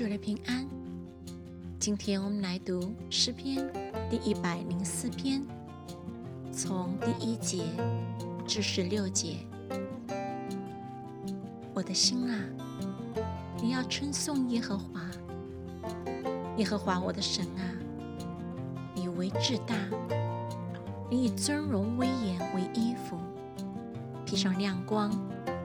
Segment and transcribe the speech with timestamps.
[0.00, 0.66] 主的平安。
[1.78, 3.70] 今天我们来读诗篇
[4.08, 5.44] 第一百零四篇，
[6.50, 7.64] 从第一节
[8.46, 9.36] 至十六节。
[11.74, 12.40] 我的心啊，
[13.60, 15.02] 你要称颂耶和华，
[16.56, 17.60] 耶和华我的神啊，
[18.94, 19.76] 你为至大，
[21.10, 23.18] 你以尊荣威严为衣服，
[24.24, 25.10] 披上亮光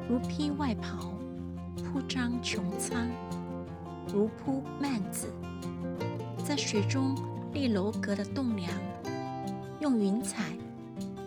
[0.10, 1.14] 如披外袍，
[1.78, 3.08] 铺张穹苍
[4.14, 5.28] 如铺幔子，
[6.44, 7.16] 在水中
[7.54, 8.70] 立楼阁的栋梁，
[9.80, 10.44] 用云彩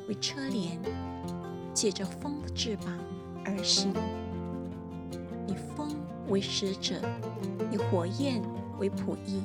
[0.09, 0.80] 为车帘，
[1.74, 2.87] 借着风的翅膀
[3.45, 3.92] 而行。
[5.46, 5.95] 以风
[6.28, 7.01] 为使者，
[7.70, 8.41] 以火焰
[8.79, 9.42] 为仆役，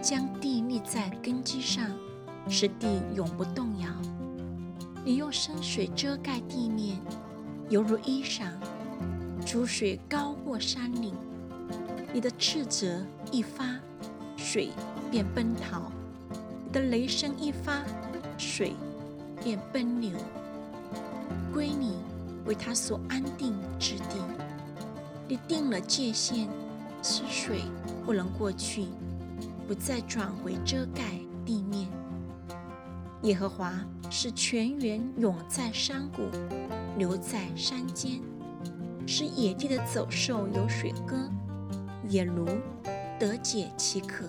[0.00, 1.90] 将地立在根基上，
[2.48, 3.88] 使地永不动摇。
[5.04, 6.98] 你用深水遮盖地面，
[7.68, 8.46] 犹如衣裳；
[9.44, 11.14] 珠水高过山岭。
[12.16, 13.78] 你的斥责一发，
[14.38, 14.70] 水
[15.10, 15.92] 便奔逃；
[16.64, 17.84] 你的雷声一发，
[18.38, 18.72] 水
[19.44, 20.12] 便奔流。
[21.52, 21.98] 归你
[22.46, 24.16] 为他所安定之地。
[25.28, 26.48] 你定了界限，
[27.02, 27.60] 使水
[28.06, 28.86] 不能过去，
[29.68, 31.86] 不再转回遮盖地面。
[33.24, 33.74] 耶和华
[34.08, 36.22] 是泉源涌在山谷，
[36.96, 38.22] 流在山间，
[39.06, 41.14] 使野地的走兽有水喝，
[42.08, 42.44] 野驴
[43.18, 44.24] 得解其渴。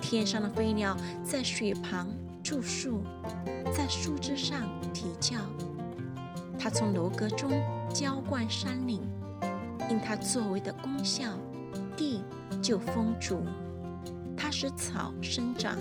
[0.00, 2.08] 天上的飞鸟在水旁
[2.42, 3.02] 住宿，
[3.72, 5.38] 在树枝上啼叫。
[6.58, 7.50] 它从楼阁中
[7.92, 9.00] 浇灌山岭。
[9.88, 11.36] 因它作为的功效，
[11.96, 12.22] 地
[12.62, 13.38] 就丰足；
[14.36, 15.76] 它使草生长，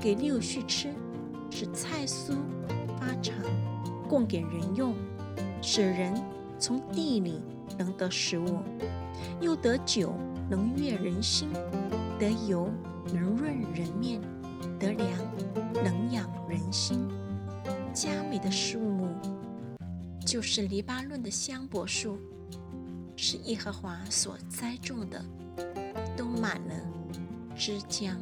[0.00, 0.88] 给六畜吃；
[1.52, 2.32] 使菜蔬
[2.98, 3.32] 发长，
[4.08, 4.92] 供给人用；
[5.62, 6.20] 使人
[6.58, 7.40] 从地里
[7.78, 8.58] 能得食物，
[9.40, 10.14] 又得酒
[10.48, 11.48] 能悦人心，
[12.18, 12.70] 得油
[13.12, 14.20] 能润人面，
[14.78, 15.08] 得粮
[15.82, 17.08] 能养人心。
[17.92, 19.08] 佳美的树木，
[20.26, 22.18] 就是黎巴嫩的香柏树。
[23.16, 25.24] 是耶和华所栽种的，
[26.16, 26.74] 都满了
[27.54, 28.16] 枝浆。